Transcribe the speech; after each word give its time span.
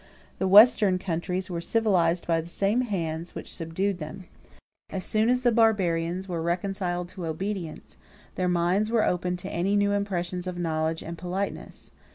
The 0.39 0.47
western 0.47 0.97
countries 0.97 1.47
were 1.47 1.61
civilized 1.61 2.25
by 2.25 2.41
the 2.41 2.47
same 2.49 2.81
hands 2.81 3.35
which 3.35 3.53
subdued 3.53 3.99
them. 3.99 4.23
As 4.89 5.05
soon 5.05 5.29
as 5.29 5.43
the 5.43 5.51
barbarians 5.51 6.27
were 6.27 6.41
reconciled 6.41 7.07
to 7.09 7.27
obedience, 7.27 7.97
their 8.33 8.49
minds 8.49 8.89
were 8.89 9.05
open 9.05 9.37
to 9.37 9.53
any 9.53 9.75
new 9.75 9.91
impressions 9.91 10.47
of 10.47 10.57
knowledge 10.57 11.03
and 11.03 11.19
politeness. 11.19 11.91